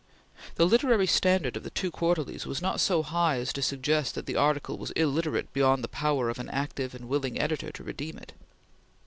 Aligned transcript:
The 0.55 0.65
literary 0.65 1.05
standard 1.05 1.55
of 1.55 1.61
the 1.61 1.69
two 1.69 1.91
Quarterlies 1.91 2.47
was 2.47 2.59
not 2.59 2.79
so 2.79 3.03
high 3.03 3.37
as 3.37 3.53
to 3.53 3.61
suggest 3.61 4.15
that 4.15 4.25
the 4.25 4.35
article 4.35 4.79
was 4.79 4.89
illiterate 4.95 5.53
beyond 5.53 5.83
the 5.83 5.87
power 5.93 6.27
of 6.27 6.39
an 6.39 6.49
active 6.49 6.95
and 6.95 7.07
willing 7.07 7.39
editor 7.39 7.71
to 7.71 7.83
redeem 7.83 8.17
it. 8.17 8.33